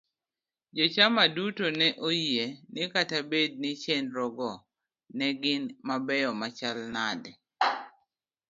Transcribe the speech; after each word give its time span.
jochama 0.75 1.23
duto 1.35 1.65
ne 1.79 1.87
oyie 2.07 2.45
ni 2.73 2.83
kata 2.93 3.17
bed 3.29 3.51
ni 3.63 3.71
chenrogo 3.81 4.51
ne 5.17 5.27
gin 5.41 5.63
mabeyo 5.87 6.29
machalo 6.41 6.83
nade. 6.95 7.31